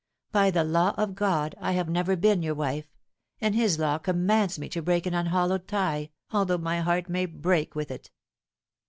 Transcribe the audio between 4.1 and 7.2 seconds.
mands me to break an unhallowed tie, although my heart